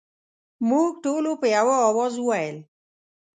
موږ 0.69 0.89
ټولو 1.03 1.31
په 1.41 1.47
یوه 1.57 1.75
اواز 1.89 2.13
وویل. 2.17 2.57